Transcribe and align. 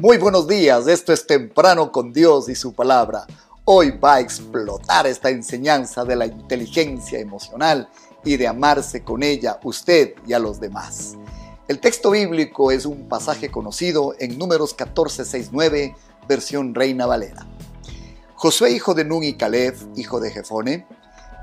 Muy 0.00 0.16
buenos 0.16 0.46
días, 0.46 0.86
esto 0.86 1.12
es 1.12 1.26
Temprano 1.26 1.90
con 1.90 2.12
Dios 2.12 2.48
y 2.48 2.54
su 2.54 2.72
palabra. 2.72 3.26
Hoy 3.64 3.90
va 3.90 4.14
a 4.14 4.20
explotar 4.20 5.08
esta 5.08 5.28
enseñanza 5.28 6.04
de 6.04 6.14
la 6.14 6.26
inteligencia 6.26 7.18
emocional 7.18 7.88
y 8.24 8.36
de 8.36 8.46
amarse 8.46 9.02
con 9.02 9.24
ella 9.24 9.58
usted 9.64 10.14
y 10.24 10.34
a 10.34 10.38
los 10.38 10.60
demás. 10.60 11.16
El 11.66 11.80
texto 11.80 12.12
bíblico 12.12 12.70
es 12.70 12.86
un 12.86 13.08
pasaje 13.08 13.50
conocido 13.50 14.14
en 14.20 14.38
números 14.38 14.72
14:69, 14.76 15.96
versión 16.28 16.76
Reina 16.76 17.04
Valera. 17.06 17.48
Josué, 18.36 18.70
hijo 18.70 18.94
de 18.94 19.04
Nun 19.04 19.24
y 19.24 19.34
Caleb, 19.34 19.74
hijo 19.96 20.20
de 20.20 20.30
Jefone, 20.30 20.86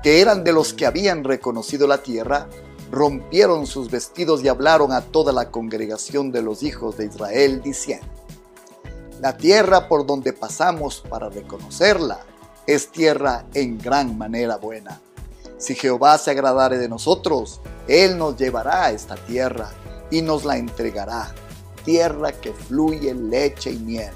que 0.02 0.22
eran 0.22 0.44
de 0.44 0.54
los 0.54 0.72
que 0.72 0.86
habían 0.86 1.24
reconocido 1.24 1.86
la 1.86 1.98
tierra, 1.98 2.48
rompieron 2.90 3.66
sus 3.66 3.90
vestidos 3.90 4.42
y 4.42 4.48
hablaron 4.48 4.92
a 4.92 5.02
toda 5.02 5.34
la 5.34 5.50
congregación 5.50 6.32
de 6.32 6.40
los 6.40 6.62
hijos 6.62 6.96
de 6.96 7.04
Israel, 7.04 7.60
diciendo, 7.62 8.06
la 9.20 9.36
tierra 9.36 9.88
por 9.88 10.06
donde 10.06 10.32
pasamos 10.32 11.02
para 11.08 11.30
reconocerla 11.30 12.20
es 12.66 12.90
tierra 12.90 13.46
en 13.54 13.78
gran 13.78 14.18
manera 14.18 14.56
buena. 14.56 15.00
Si 15.56 15.74
Jehová 15.74 16.18
se 16.18 16.32
agradare 16.32 16.76
de 16.76 16.88
nosotros, 16.88 17.60
Él 17.88 18.18
nos 18.18 18.36
llevará 18.36 18.84
a 18.84 18.90
esta 18.90 19.14
tierra 19.14 19.70
y 20.10 20.20
nos 20.20 20.44
la 20.44 20.58
entregará, 20.58 21.32
tierra 21.84 22.32
que 22.32 22.52
fluye 22.52 23.14
leche 23.14 23.70
y 23.70 23.78
miel. 23.78 24.12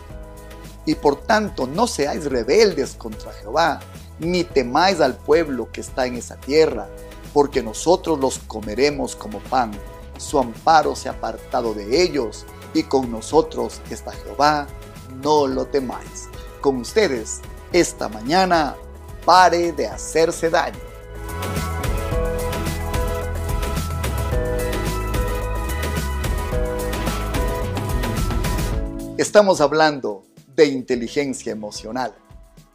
Y 0.85 0.97
por 0.97 1.23
tanto 1.23 1.67
no 1.67 1.87
seáis 1.87 2.27
rebeldes 2.27 2.95
contra 2.95 3.33
Jehová, 3.33 3.81
ni 4.19 4.45
temáis 4.45 5.01
al 5.01 5.17
pueblo 5.17 5.71
que 5.73 5.81
está 5.81 6.07
en 6.07 6.17
esa 6.17 6.37
tierra, 6.37 6.89
porque 7.33 7.63
nosotros 7.63 8.19
los 8.19 8.39
comeremos 8.41 9.17
como 9.17 9.39
pan. 9.39 9.71
Su 10.19 10.39
amparo 10.39 10.95
se 10.95 11.09
ha 11.09 11.13
apartado 11.13 11.73
de 11.73 12.03
ellos, 12.03 12.45
y 12.75 12.83
con 12.83 13.11
nosotros 13.11 13.81
está 13.91 14.13
Jehová 14.13 14.67
no 15.11 15.47
lo 15.47 15.67
temáis. 15.67 16.29
Con 16.61 16.77
ustedes, 16.79 17.41
esta 17.73 18.09
mañana, 18.09 18.77
pare 19.25 19.73
de 19.73 19.87
hacerse 19.87 20.51
daño. 20.51 20.79
Estamos 29.17 29.61
hablando 29.61 30.25
de 30.57 30.65
inteligencia 30.65 31.53
emocional, 31.53 32.15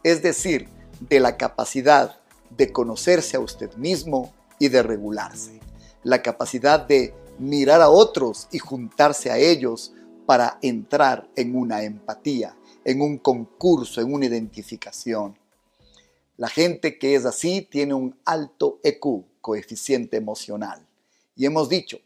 es 0.04 0.22
decir, 0.22 0.68
de 1.00 1.18
la 1.18 1.36
capacidad 1.36 2.20
de 2.50 2.72
conocerse 2.72 3.36
a 3.36 3.40
usted 3.40 3.74
mismo 3.74 4.32
y 4.58 4.68
de 4.68 4.82
regularse, 4.82 5.60
la 6.04 6.22
capacidad 6.22 6.78
de 6.78 7.14
mirar 7.38 7.82
a 7.82 7.88
otros 7.88 8.48
y 8.52 8.60
juntarse 8.60 9.30
a 9.30 9.38
ellos 9.38 9.92
para 10.26 10.58
entrar 10.60 11.30
en 11.36 11.56
una 11.56 11.82
empatía, 11.84 12.56
en 12.84 13.00
un 13.00 13.18
concurso, 13.18 14.00
en 14.00 14.12
una 14.12 14.26
identificación. 14.26 15.38
La 16.36 16.48
gente 16.48 16.98
que 16.98 17.14
es 17.14 17.24
así 17.24 17.62
tiene 17.62 17.94
un 17.94 18.18
alto 18.24 18.80
EQ, 18.82 19.24
coeficiente 19.40 20.16
emocional. 20.16 20.86
Y 21.34 21.46
hemos 21.46 21.68
dicho 21.68 21.98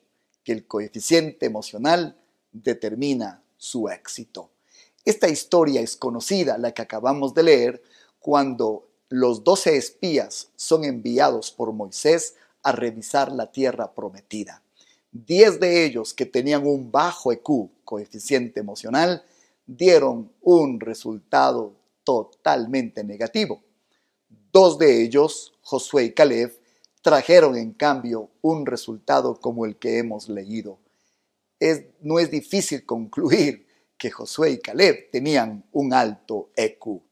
que 0.44 0.52
el 0.52 0.66
coeficiente 0.66 1.46
emocional 1.46 2.16
determina 2.52 3.42
su 3.56 3.88
éxito. 3.88 4.50
Esta 5.04 5.28
historia 5.28 5.80
es 5.80 5.96
conocida, 5.96 6.58
la 6.58 6.72
que 6.72 6.82
acabamos 6.82 7.34
de 7.34 7.42
leer, 7.42 7.82
cuando 8.18 8.88
los 9.08 9.42
doce 9.42 9.76
espías 9.76 10.50
son 10.56 10.84
enviados 10.84 11.50
por 11.50 11.72
Moisés 11.72 12.36
a 12.62 12.72
revisar 12.72 13.32
la 13.32 13.50
tierra 13.50 13.92
prometida. 13.94 14.62
Diez 15.12 15.58
de 15.58 15.84
ellos 15.84 16.14
que 16.14 16.26
tenían 16.26 16.66
un 16.66 16.92
bajo 16.92 17.32
EQ, 17.32 17.70
coeficiente 17.84 18.60
emocional, 18.60 19.24
dieron 19.66 20.32
un 20.40 20.78
resultado 20.78 21.74
totalmente 22.04 23.02
negativo. 23.02 23.62
Dos 24.52 24.78
de 24.78 25.02
ellos, 25.02 25.52
Josué 25.62 26.04
y 26.04 26.12
Caleb, 26.12 26.56
trajeron 27.02 27.56
en 27.56 27.72
cambio 27.72 28.30
un 28.40 28.66
resultado 28.66 29.40
como 29.40 29.66
el 29.66 29.76
que 29.76 29.98
hemos 29.98 30.28
leído. 30.28 30.78
No 32.00 32.18
es 32.18 32.30
difícil 32.30 32.86
concluir 32.86 33.66
que 33.98 34.10
Josué 34.10 34.52
y 34.52 34.58
Caleb 34.58 35.10
tenían 35.10 35.64
un 35.72 35.92
alto 35.92 36.50
EQ. 36.56 37.02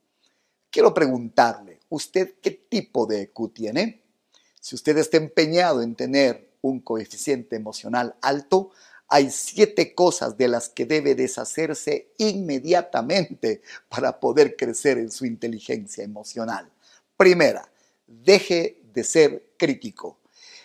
Quiero 0.70 0.94
preguntarle, 0.94 1.80
¿usted 1.88 2.36
qué 2.40 2.50
tipo 2.52 3.06
de 3.06 3.22
EQ 3.22 3.52
tiene? 3.52 4.02
Si 4.60 4.74
usted 4.74 4.96
está 4.98 5.16
empeñado 5.16 5.82
en 5.82 5.94
tener 5.94 6.47
un 6.68 6.80
coeficiente 6.80 7.56
emocional 7.56 8.16
alto, 8.22 8.70
hay 9.08 9.30
siete 9.30 9.94
cosas 9.94 10.36
de 10.36 10.48
las 10.48 10.68
que 10.68 10.84
debe 10.84 11.14
deshacerse 11.14 12.12
inmediatamente 12.18 13.62
para 13.88 14.20
poder 14.20 14.54
crecer 14.54 14.98
en 14.98 15.10
su 15.10 15.24
inteligencia 15.24 16.04
emocional. 16.04 16.70
Primera, 17.16 17.70
deje 18.06 18.82
de 18.92 19.04
ser 19.04 19.50
crítico. 19.56 20.18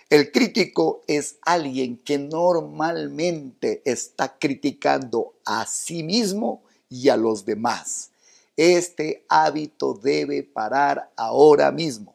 El 0.10 0.32
crítico 0.32 1.02
es 1.08 1.38
alguien 1.42 1.98
que 1.98 2.18
normalmente 2.20 3.82
está 3.86 4.38
criticando 4.38 5.36
a 5.46 5.66
sí 5.66 6.04
mismo 6.04 6.64
y 6.90 7.10
a 7.10 7.18
los 7.18 7.46
demás. 7.46 8.12
Este 8.56 9.26
hábito 9.30 9.94
debe 9.96 10.44
parar 10.44 11.12
ahora 11.16 11.72
mismo. 11.72 12.14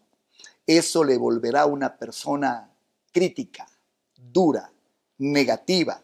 Eso 0.67 1.03
le 1.03 1.17
volverá 1.17 1.67
una 1.67 1.97
persona 1.97 2.71
crítica, 3.11 3.67
negativa. 5.19 6.03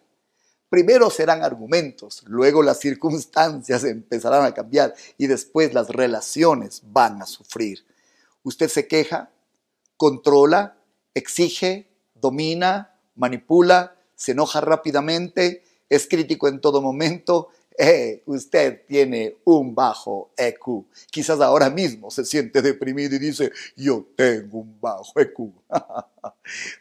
Primero 0.69 1.09
serán 1.09 1.45
argumentos, 1.45 2.25
luego 2.27 2.63
las 2.63 2.81
circunstancias 2.81 3.85
empezarán 3.85 4.45
a 4.45 4.55
cambiar 4.55 4.95
y 5.17 5.29
después 5.29 5.73
las 5.73 5.89
relaciones 5.89 6.83
van 6.85 7.23
a 7.23 7.27
sufrir. 7.27 7.85
Usted 8.43 8.69
se 8.69 8.89
queja, 8.89 9.31
controla, 9.97 10.77
exige, 11.15 11.87
domina, 12.15 12.99
manipula, 13.15 13.97
se 14.17 14.33
enoja 14.33 14.61
rápidamente, 14.61 15.63
es 15.89 16.09
crítico 16.09 16.49
en 16.49 16.61
todo 16.61 16.83
momento, 16.83 17.51
eh, 17.79 18.23
usted 18.27 18.85
tiene 18.87 19.37
un 19.45 19.75
bajo 19.75 20.33
EQ. 20.37 20.87
Quizás 21.11 21.41
ahora 21.41 21.71
mismo 21.71 22.11
se 22.11 22.25
siente 22.25 22.63
deprimido 22.63 23.15
y 23.15 23.19
dice, 23.21 23.53
yo 23.77 24.07
tengo 24.17 24.59
un 24.59 24.81
bajo 24.81 25.13
EQ. 25.21 25.53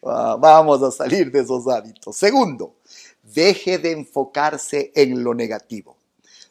Ah, 0.03 0.38
vamos 0.40 0.84
a 0.84 0.91
salir 0.91 1.31
de 1.31 1.40
esos 1.40 1.68
hábitos. 1.68 2.18
Segundo, 2.18 2.75
deje 3.22 3.78
de 3.78 3.91
enfocarse 3.91 4.91
en 4.96 5.24
lo 5.24 5.34
negativo. 5.34 5.97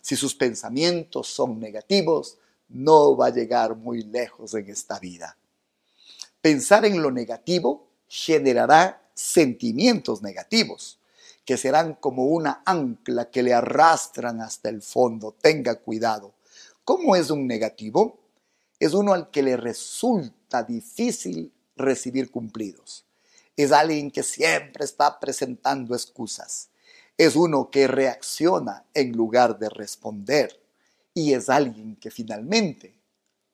Si 0.00 0.16
sus 0.16 0.34
pensamientos 0.34 1.28
son 1.28 1.60
negativos, 1.60 2.38
no 2.68 3.16
va 3.16 3.26
a 3.26 3.30
llegar 3.30 3.76
muy 3.76 4.02
lejos 4.02 4.54
en 4.54 4.68
esta 4.70 4.98
vida. 4.98 5.36
Pensar 6.40 6.84
en 6.84 7.00
lo 7.00 7.10
negativo 7.10 7.86
generará 8.08 9.02
sentimientos 9.14 10.22
negativos 10.22 10.98
que 11.44 11.56
serán 11.56 11.94
como 11.94 12.26
una 12.26 12.62
ancla 12.64 13.30
que 13.30 13.42
le 13.42 13.52
arrastran 13.52 14.40
hasta 14.40 14.68
el 14.68 14.82
fondo. 14.82 15.36
Tenga 15.40 15.76
cuidado. 15.76 16.34
¿Cómo 16.84 17.14
es 17.16 17.30
un 17.30 17.46
negativo? 17.46 18.18
Es 18.78 18.94
uno 18.94 19.12
al 19.12 19.30
que 19.30 19.42
le 19.42 19.56
resulta 19.56 20.62
difícil 20.62 21.52
recibir 21.76 22.30
cumplidos. 22.30 23.04
Es 23.56 23.72
alguien 23.72 24.10
que 24.10 24.22
siempre 24.22 24.84
está 24.84 25.20
presentando 25.20 25.94
excusas. 25.94 26.70
Es 27.18 27.36
uno 27.36 27.70
que 27.70 27.86
reacciona 27.86 28.84
en 28.94 29.12
lugar 29.12 29.58
de 29.58 29.68
responder. 29.68 30.58
Y 31.14 31.34
es 31.34 31.50
alguien 31.50 31.96
que 31.96 32.10
finalmente 32.10 32.94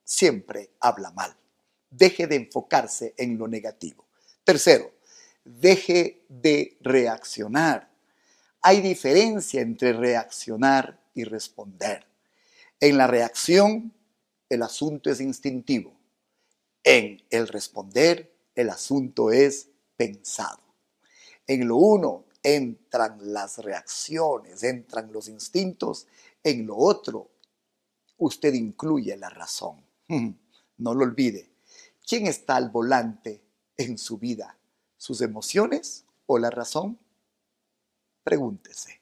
siempre 0.03 0.71
habla 0.79 1.11
mal. 1.11 1.35
Deje 1.89 2.27
de 2.27 2.37
enfocarse 2.37 3.13
en 3.17 3.37
lo 3.37 3.47
negativo. 3.47 4.05
Tercero, 4.43 4.91
deje 5.43 6.23
de 6.29 6.77
reaccionar. 6.81 7.89
Hay 8.61 8.81
diferencia 8.81 9.61
entre 9.61 9.93
reaccionar 9.93 10.99
y 11.13 11.23
responder. 11.23 12.05
En 12.79 12.97
la 12.97 13.07
reacción, 13.07 13.93
el 14.47 14.63
asunto 14.63 15.09
es 15.09 15.19
instintivo. 15.19 15.98
En 16.89 17.21
el 17.29 17.47
responder, 17.47 18.33
el 18.55 18.71
asunto 18.71 19.29
es 19.29 19.69
pensado. 19.95 20.63
En 21.45 21.67
lo 21.67 21.75
uno 21.75 22.25
entran 22.41 23.19
las 23.31 23.59
reacciones, 23.59 24.63
entran 24.63 25.11
los 25.11 25.27
instintos. 25.27 26.07
En 26.43 26.65
lo 26.65 26.77
otro, 26.77 27.29
usted 28.17 28.55
incluye 28.55 29.15
la 29.17 29.29
razón. 29.29 29.85
No 30.77 30.93
lo 30.95 31.03
olvide. 31.03 31.51
¿Quién 32.07 32.25
está 32.25 32.55
al 32.55 32.69
volante 32.69 33.43
en 33.77 33.99
su 33.99 34.17
vida? 34.17 34.55
sus 34.99 35.21
emociones 35.21 36.05
o 36.27 36.37
la 36.37 36.51
razón? 36.51 36.99
Pregúntese. 38.23 39.01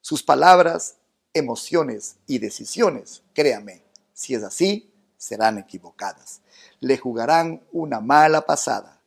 Sus 0.00 0.22
palabras, 0.22 0.98
emociones 1.34 2.16
y 2.26 2.38
decisiones, 2.38 3.22
créame, 3.34 3.82
si 4.14 4.34
es 4.34 4.44
así, 4.44 4.94
serán 5.26 5.58
equivocadas. 5.58 6.40
Le 6.80 6.96
jugarán 6.96 7.62
una 7.72 8.00
mala 8.00 8.46
pasada. 8.46 9.00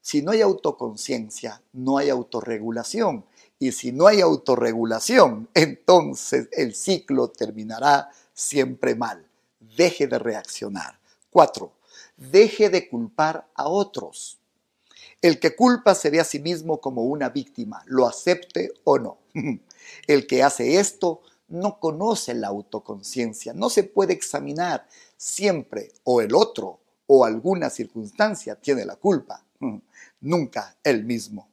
Si 0.00 0.22
no 0.22 0.32
hay 0.32 0.40
autoconciencia, 0.40 1.62
no 1.72 1.98
hay 1.98 2.08
autorregulación 2.10 3.24
Y 3.58 3.70
si 3.70 3.92
no 3.92 4.08
hay 4.08 4.20
autorregulación, 4.20 5.48
entonces 5.54 6.48
el 6.50 6.74
ciclo 6.74 7.28
terminará 7.28 8.10
siempre 8.34 8.96
mal. 8.96 9.24
Deje 9.60 10.08
de 10.08 10.18
reaccionar. 10.18 10.98
Cuatro, 11.30 11.72
deje 12.16 12.70
de 12.70 12.88
culpar 12.88 13.46
a 13.54 13.68
otros. 13.68 14.38
El 15.20 15.38
que 15.38 15.54
culpa 15.54 15.94
se 15.94 16.10
ve 16.10 16.18
a 16.18 16.24
sí 16.24 16.40
mismo 16.40 16.80
como 16.80 17.04
una 17.04 17.28
víctima, 17.28 17.84
lo 17.86 18.08
acepte 18.08 18.72
o 18.82 18.98
no. 18.98 19.18
El 20.08 20.26
que 20.26 20.42
hace 20.42 20.80
esto 20.80 21.20
no 21.52 21.78
conoce 21.78 22.34
la 22.34 22.48
autoconciencia, 22.48 23.52
no 23.52 23.68
se 23.68 23.84
puede 23.84 24.14
examinar 24.14 24.88
siempre 25.16 25.92
o 26.04 26.20
el 26.20 26.34
otro 26.34 26.80
o 27.06 27.24
alguna 27.24 27.68
circunstancia 27.68 28.56
tiene 28.56 28.86
la 28.86 28.96
culpa, 28.96 29.44
nunca 30.20 30.76
el 30.82 31.04
mismo. 31.04 31.48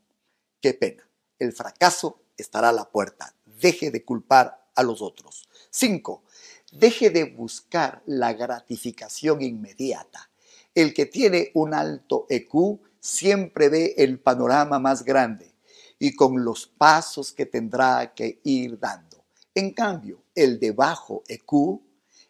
Qué 0.62 0.74
pena. 0.74 1.04
El 1.38 1.52
fracaso 1.52 2.22
estará 2.38 2.70
a 2.70 2.74
la 2.74 2.90
puerta. 2.90 3.34
Deje 3.46 3.92
de 3.92 4.06
culpar 4.06 4.70
a 4.74 4.84
los 4.84 5.02
otros. 5.02 5.50
5. 5.70 6.24
Deje 6.72 7.10
de 7.10 7.26
buscar 7.26 8.02
la 8.06 8.34
gratificación 8.34 9.42
inmediata. 9.42 10.30
El 10.74 10.94
que 10.94 11.08
tiene 11.08 11.52
un 11.56 11.74
alto 11.74 12.26
EQ 12.30 12.80
siempre 13.02 13.68
ve 13.68 13.96
el 13.98 14.20
panorama 14.20 14.80
más 14.80 15.04
grande 15.04 15.54
y 15.98 16.16
con 16.16 16.46
los 16.46 16.68
pasos 16.68 17.34
que 17.34 17.46
tendrá 17.46 18.14
que 18.14 18.40
ir 18.44 18.80
dando. 18.80 19.19
En 19.56 19.72
cambio, 19.74 20.24
el 20.36 20.60
de 20.60 20.72
bajo 20.72 21.24
EQ, 21.28 21.82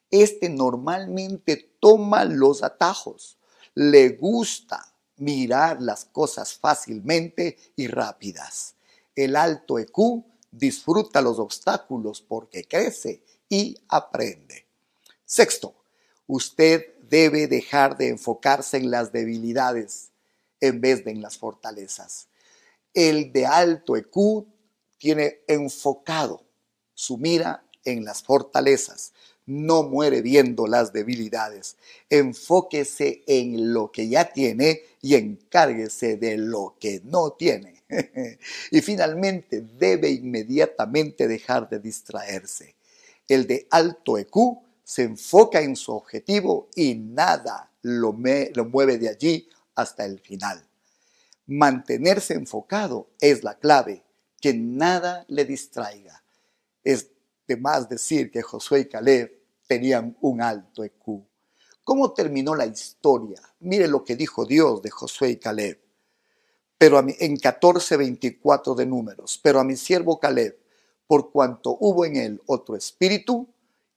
este 0.10 0.50
normalmente 0.50 1.76
toma 1.80 2.26
los 2.26 2.64
atajos, 2.64 3.38
le 3.76 4.10
gusta 4.10 4.94
mirar 5.18 5.82
las 5.82 6.06
cosas 6.06 6.54
fácilmente 6.54 7.58
y 7.76 7.88
rápidas. 7.88 8.76
El 9.16 9.36
alto 9.36 9.78
EQ 9.78 10.24
disfruta 10.52 11.22
los 11.22 11.40
obstáculos 11.40 12.22
porque 12.22 12.64
crece 12.64 13.22
y 13.50 13.78
aprende. 13.90 14.66
Sexto, 15.26 15.76
usted 16.26 16.96
debe 17.10 17.48
dejar 17.48 17.98
de 17.98 18.10
enfocarse 18.10 18.78
en 18.78 18.90
las 18.90 19.12
debilidades 19.12 20.12
en 20.62 20.82
vez 20.82 21.04
de 21.04 21.12
en 21.12 21.22
las 21.22 21.38
fortalezas. 21.38 22.28
El 22.94 23.32
de 23.32 23.46
alto 23.46 23.96
EQ 23.96 24.46
tiene 24.98 25.42
enfocado 25.48 26.49
su 27.00 27.18
mira 27.18 27.64
en 27.86 28.04
las 28.04 28.24
fortalezas. 28.24 29.14
No 29.46 29.84
muere 29.84 30.22
viendo 30.22 30.68
las 30.68 30.92
debilidades. 30.92 31.78
Enfóquese 32.10 33.24
en 33.26 33.74
lo 33.74 33.90
que 33.90 34.10
ya 34.10 34.34
tiene 34.34 34.82
y 35.02 35.16
encárguese 35.16 36.18
de 36.18 36.38
lo 36.38 36.76
que 36.78 37.02
no 37.06 37.32
tiene. 37.32 37.84
y 38.72 38.82
finalmente 38.82 39.62
debe 39.62 40.10
inmediatamente 40.10 41.30
dejar 41.30 41.70
de 41.70 41.80
distraerse. 41.80 42.76
El 43.30 43.48
de 43.48 43.66
alto 43.72 44.18
EQ 44.18 44.60
se 44.84 45.04
enfoca 45.04 45.62
en 45.62 45.78
su 45.78 45.94
objetivo 45.94 46.68
y 46.76 46.96
nada 46.96 47.72
lo, 47.82 48.14
lo 48.56 48.66
mueve 48.66 48.98
de 48.98 49.08
allí 49.08 49.48
hasta 49.74 50.04
el 50.04 50.20
final. 50.20 50.68
Mantenerse 51.48 52.34
enfocado 52.34 53.08
es 53.22 53.46
la 53.46 53.58
clave, 53.58 54.04
que 54.42 54.54
nada 54.54 55.24
le 55.30 55.46
distraiga. 55.46 56.20
Es 56.90 57.12
de 57.48 57.56
más 57.56 57.88
decir 57.88 58.32
que 58.32 58.42
Josué 58.42 58.80
y 58.80 58.86
Caleb 58.86 59.40
tenían 59.68 60.18
un 60.22 60.42
alto 60.42 60.84
EQ. 60.84 61.22
¿Cómo 61.84 62.14
terminó 62.14 62.56
la 62.56 62.66
historia? 62.66 63.40
Mire 63.60 63.88
lo 63.88 64.04
que 64.04 64.16
dijo 64.16 64.44
Dios 64.44 64.82
de 64.82 64.90
Josué 64.90 65.30
y 65.30 65.36
Caleb. 65.38 65.80
Pero 66.80 66.98
a 66.98 67.04
mí, 67.04 67.14
en 67.20 67.38
14:24 67.38 68.74
de 68.74 68.88
números, 68.88 69.40
pero 69.44 69.60
a 69.60 69.64
mi 69.64 69.76
siervo 69.76 70.20
Caleb, 70.20 70.58
por 71.06 71.32
cuanto 71.32 71.78
hubo 71.80 72.06
en 72.06 72.16
él 72.16 72.42
otro 72.48 72.76
espíritu 72.76 73.48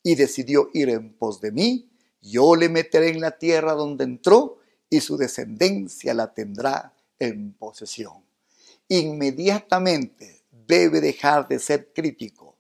y 0.03 0.15
decidió 0.15 0.69
ir 0.75 0.91
en 0.91 1.15
pos 1.15 1.41
de 1.41 1.51
mí, 1.51 1.89
yo 2.21 2.57
le 2.57 2.69
meteré 2.69 3.09
en 3.09 3.23
la 3.23 3.39
tierra 3.39 3.73
donde 3.73 4.05
entró 4.05 4.59
y 4.91 5.01
su 5.01 5.17
descendencia 5.17 6.13
la 6.13 6.35
tendrá 6.35 6.93
en 7.19 7.55
posesión. 7.55 8.23
Inmediatamente 8.89 10.43
debe 10.51 11.01
dejar 11.01 11.49
de 11.49 11.59
ser 11.59 11.93
crítico, 11.95 12.52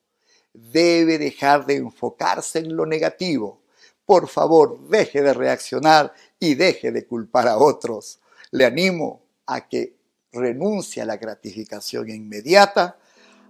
debe 0.52 1.18
dejar 1.18 1.66
de 1.66 1.76
enfocarse 1.76 2.58
en 2.58 2.76
lo 2.76 2.86
negativo. 2.86 3.60
Por 4.04 4.28
favor, 4.28 4.88
deje 4.88 5.22
de 5.22 5.32
reaccionar 5.32 6.12
y 6.38 6.54
deje 6.54 6.92
de 6.92 7.06
culpar 7.06 7.48
a 7.48 7.58
otros. 7.58 8.20
Le 8.50 8.66
animo 8.66 9.22
a 9.46 9.68
que 9.68 9.96
renuncie 10.32 11.02
a 11.02 11.06
la 11.06 11.16
gratificación 11.16 12.10
inmediata, 12.10 12.98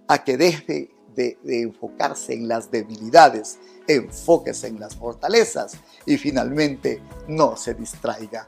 a 0.07 0.23
que 0.23 0.37
deje 0.37 0.91
de, 1.15 1.37
enfocarse 1.45 2.33
en 2.33 2.47
las 2.47 2.71
debilidades, 2.71 3.59
enfóquese 3.87 4.67
en 4.67 4.79
las 4.79 4.95
fortalezas 4.95 5.77
y 6.05 6.17
finalmente 6.17 7.01
no 7.27 7.55
se 7.55 7.73
distraiga. 7.73 8.45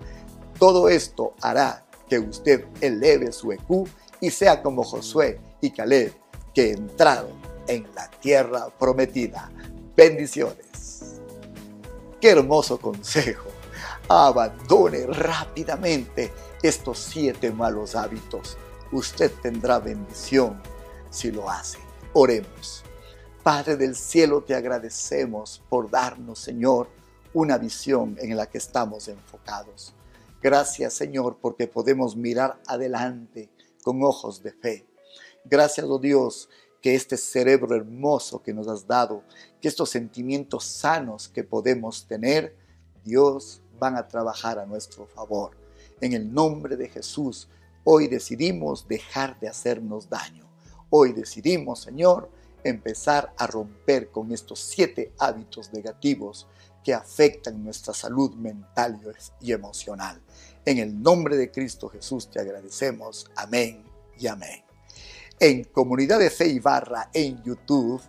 Todo 0.59 0.89
esto 0.89 1.33
hará 1.41 1.85
que 2.09 2.19
usted 2.19 2.65
eleve 2.81 3.31
su 3.31 3.51
EQ 3.51 3.87
y 4.21 4.31
sea 4.31 4.61
como 4.61 4.83
Josué 4.83 5.39
y 5.61 5.71
Caleb, 5.71 6.13
que 6.53 6.71
entraron 6.71 7.44
en 7.67 7.87
la 7.95 8.09
tierra 8.09 8.69
prometida. 8.77 9.51
Bendiciones. 9.95 11.21
Qué 12.19 12.29
hermoso 12.29 12.79
consejo. 12.79 13.49
Abandone 14.07 15.07
rápidamente 15.07 16.31
estos 16.61 16.99
siete 16.99 17.51
malos 17.51 17.95
hábitos. 17.95 18.57
Usted 18.91 19.31
tendrá 19.41 19.79
bendición 19.79 20.61
si 21.09 21.31
lo 21.31 21.49
hace. 21.49 21.79
Oremos. 22.13 22.83
Padre 23.43 23.75
del 23.77 23.95
cielo, 23.95 24.43
te 24.43 24.55
agradecemos 24.55 25.61
por 25.69 25.89
darnos, 25.89 26.39
Señor, 26.39 26.89
una 27.33 27.57
visión 27.57 28.17
en 28.19 28.35
la 28.37 28.47
que 28.47 28.57
estamos 28.57 29.07
enfocados. 29.07 29.93
Gracias 30.45 30.93
Señor 30.93 31.37
porque 31.41 31.67
podemos 31.67 32.15
mirar 32.15 32.61
adelante 32.67 33.49
con 33.83 34.03
ojos 34.03 34.43
de 34.43 34.51
fe. 34.51 34.85
Gracias, 35.43 35.85
oh 35.89 35.97
Dios, 35.97 36.49
que 36.85 36.93
este 36.93 37.17
cerebro 37.17 37.75
hermoso 37.75 38.43
que 38.43 38.53
nos 38.53 38.67
has 38.67 38.85
dado, 38.85 39.23
que 39.59 39.67
estos 39.67 39.89
sentimientos 39.89 40.65
sanos 40.65 41.27
que 41.27 41.43
podemos 41.43 42.05
tener, 42.05 42.55
Dios, 43.03 43.63
van 43.79 43.95
a 43.97 44.07
trabajar 44.07 44.59
a 44.59 44.67
nuestro 44.67 45.07
favor. 45.07 45.57
En 45.99 46.13
el 46.13 46.31
nombre 46.31 46.77
de 46.77 46.87
Jesús, 46.87 47.49
hoy 47.83 48.07
decidimos 48.07 48.87
dejar 48.87 49.39
de 49.39 49.47
hacernos 49.47 50.11
daño. 50.11 50.47
Hoy 50.91 51.13
decidimos, 51.13 51.81
Señor, 51.81 52.29
empezar 52.63 53.33
a 53.35 53.47
romper 53.47 54.11
con 54.11 54.31
estos 54.31 54.59
siete 54.59 55.11
hábitos 55.17 55.73
negativos 55.73 56.45
que 56.83 56.93
afectan 56.93 57.63
nuestra 57.63 57.95
salud 57.95 58.35
mental 58.35 59.01
y 59.41 59.53
emocional. 59.53 60.21
En 60.63 60.77
el 60.77 61.01
nombre 61.01 61.35
de 61.35 61.49
Cristo 61.49 61.89
Jesús 61.89 62.29
te 62.29 62.39
agradecemos. 62.39 63.31
Amén 63.35 63.83
y 64.19 64.27
amén. 64.27 64.64
En 65.39 65.65
Comunidad 65.65 66.19
de 66.19 66.29
Fe 66.29 66.47
y 66.47 66.59
Barra 66.59 67.09
en 67.13 67.43
YouTube 67.43 68.01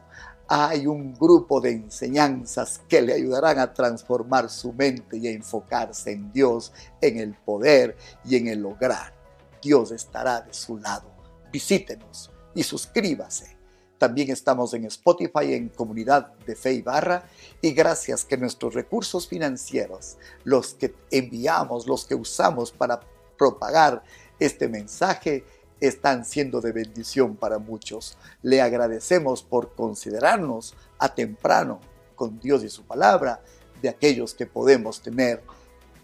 hay 0.49 0.87
un 0.87 1.13
grupo 1.15 1.61
de 1.61 1.73
enseñanzas 1.73 2.81
que 2.89 3.03
le 3.03 3.15
ayudarán 3.15 3.59
a 3.59 3.75
transformar 3.75 4.49
su 4.49 4.73
mente 4.73 5.17
y 5.17 5.27
a 5.27 5.33
enfocarse 5.33 6.13
en 6.13 6.33
Dios, 6.33 6.73
en 7.01 7.19
el 7.19 7.35
poder 7.35 7.97
y 8.25 8.37
en 8.37 8.47
el 8.47 8.61
lograr. 8.61 9.13
Dios 9.61 9.91
estará 9.91 10.41
de 10.41 10.55
su 10.55 10.79
lado. 10.79 11.11
Visítenos 11.51 12.31
y 12.55 12.63
suscríbase 12.63 13.57
también 13.99 14.31
estamos 14.31 14.75
en 14.75 14.85
Spotify 14.85 15.55
en 15.55 15.71
Comunidad 15.71 16.35
de 16.47 16.55
Fe 16.55 16.75
y 16.75 16.83
Barra 16.83 17.25
y 17.63 17.73
gracias 17.73 18.25
que 18.25 18.37
nuestros 18.37 18.75
recursos 18.75 19.27
financieros, 19.27 20.19
los 20.45 20.75
que 20.75 20.95
enviamos, 21.11 21.87
los 21.87 22.05
que 22.05 22.15
usamos 22.15 22.73
para 22.73 23.01
propagar 23.39 24.03
este 24.39 24.69
mensaje, 24.69 25.45
están 25.81 26.25
siendo 26.25 26.61
de 26.61 26.73
bendición 26.73 27.37
para 27.37 27.59
muchos. 27.59 28.17
Le 28.43 28.61
agradecemos 28.61 29.43
por 29.43 29.75
considerarnos 29.75 30.75
a 30.99 31.15
temprano 31.15 31.81
con 32.15 32.41
Dios 32.41 32.65
y 32.65 32.69
su 32.69 32.83
palabra 32.85 33.41
de 33.83 33.89
aquellos 33.89 34.35
que 34.35 34.47
podemos 34.47 35.01
tener 35.01 35.43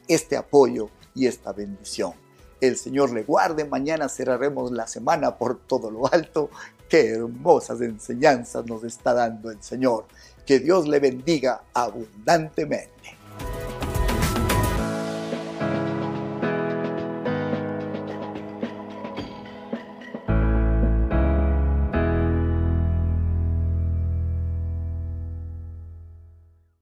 este 0.08 0.36
apoyo 0.36 0.90
y 1.14 1.26
esta 1.26 1.52
bendición. 1.52 2.12
El 2.60 2.76
Señor 2.76 3.12
le 3.12 3.24
guarde. 3.24 3.64
Mañana 3.64 4.08
cerraremos 4.08 4.70
la 4.70 4.86
semana 4.86 5.36
por 5.36 5.58
todo 5.58 5.90
lo 5.90 6.12
alto. 6.12 6.50
Qué 6.88 7.10
hermosas 7.10 7.80
enseñanzas 7.80 8.66
nos 8.66 8.84
está 8.84 9.14
dando 9.14 9.50
el 9.50 9.62
Señor. 9.62 10.06
Que 10.46 10.60
Dios 10.60 10.86
le 10.86 11.00
bendiga 11.00 11.64
abundantemente. 11.72 13.21